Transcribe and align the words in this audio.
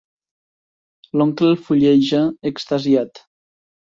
L'oncle 1.19 1.49
el 1.53 1.59
fulleja, 1.67 2.21
extasiat. 2.53 3.23